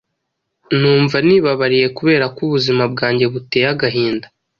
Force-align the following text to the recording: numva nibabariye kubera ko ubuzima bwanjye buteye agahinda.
numva 0.79 1.17
nibabariye 1.27 1.87
kubera 1.97 2.25
ko 2.35 2.39
ubuzima 2.47 2.83
bwanjye 2.93 3.25
buteye 3.33 3.67
agahinda. 3.73 4.27